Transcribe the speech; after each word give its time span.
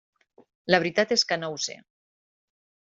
La 0.75 0.79
veritat 0.85 1.15
és 1.17 1.27
que 1.33 1.41
no 1.43 1.51
ho 1.59 1.63
sé. 1.69 1.79